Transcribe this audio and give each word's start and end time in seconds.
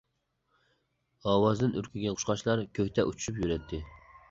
ئاۋازدىن 1.33 1.77
ئۈركۈگەن 1.83 2.17
قۇشقاچلار 2.17 2.65
كۆكتە 2.81 3.09
ئۇچۇشۇپ 3.13 3.41
يۈرەتتى. 3.45 3.87